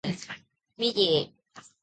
[0.79, 1.63] ミギー